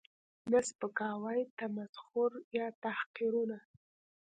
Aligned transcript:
،نه 0.51 0.59
سپکاوی، 0.69 1.41
تمسخر 1.59 2.31
یا 2.57 2.67
تحقیرونه 2.83 3.57